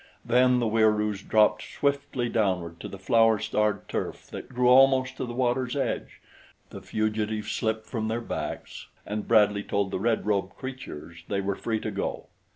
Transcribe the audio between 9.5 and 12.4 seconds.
told the red robed creatures they were free to go.